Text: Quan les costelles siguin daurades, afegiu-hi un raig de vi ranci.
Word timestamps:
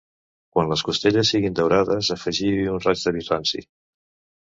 Quan 0.55 0.71
les 0.71 0.83
costelles 0.87 1.33
siguin 1.35 1.59
daurades, 1.61 2.11
afegiu-hi 2.19 2.67
un 2.75 2.85
raig 2.89 3.07
de 3.07 3.19
vi 3.19 3.27
ranci. 3.33 3.67